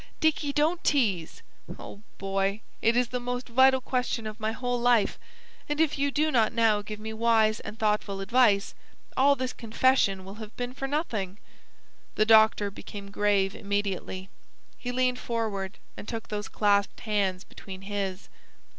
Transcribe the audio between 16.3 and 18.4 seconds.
clasped hands between his.